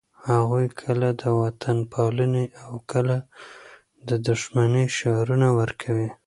[0.31, 3.17] هغوی کله د وطنپالنې او کله
[4.07, 6.09] د دښمنۍ شعارونه ورکوي.